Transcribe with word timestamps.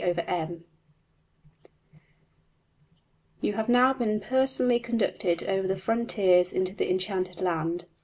\] 0.01 0.01
\tb 0.01 0.63
You 3.39 3.53
have 3.53 3.69
now 3.69 3.93
been 3.93 4.19
personally 4.19 4.79
conducted 4.79 5.43
over 5.43 5.67
the 5.67 5.77
frontiers 5.77 6.51
into 6.51 6.73
the 6.73 6.89
enchanted 6.89 7.39
land. 7.39 7.85